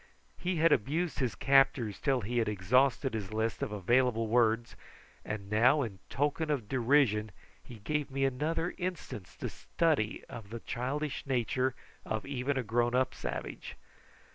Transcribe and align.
He 0.39 0.55
had 0.55 0.71
abused 0.71 1.19
his 1.19 1.35
captors 1.35 1.99
till 2.01 2.21
he 2.21 2.39
had 2.39 2.49
exhausted 2.49 3.13
his 3.13 3.31
list 3.31 3.61
of 3.61 3.71
available 3.71 4.25
words, 4.27 4.75
and 5.23 5.47
now 5.47 5.83
in 5.83 5.99
token 6.09 6.49
of 6.49 6.67
derision 6.67 7.29
he 7.63 7.75
gave 7.77 8.09
me 8.09 8.25
another 8.25 8.73
instance 8.79 9.35
to 9.37 9.47
study 9.47 10.25
of 10.27 10.49
the 10.49 10.59
childish 10.61 11.27
nature 11.27 11.75
of 12.03 12.25
even 12.25 12.57
a 12.57 12.63
grown 12.63 12.95
up 12.95 13.13
savage. 13.13 13.75